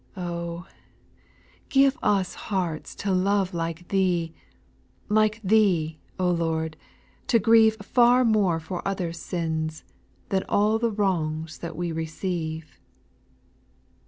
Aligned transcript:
4. 0.15 0.23
Oh 0.25 0.65
I 0.67 0.73
give 1.69 1.95
us 2.01 2.33
hearts 2.33 2.95
to 2.95 3.11
love 3.11 3.53
like 3.53 3.87
Thee,— 3.89 4.33
Like 5.09 5.39
Thee, 5.43 5.99
O 6.17 6.27
Lord, 6.31 6.75
to 7.27 7.37
grieve 7.37 7.75
Far 7.85 8.25
more 8.25 8.59
for 8.59 8.81
other's 8.83 9.19
sins, 9.19 9.83
than 10.29 10.43
all 10.49 10.79
The 10.79 10.89
wrongs 10.89 11.59
that 11.59 11.75
we 11.75 11.91
receive. 11.91 12.79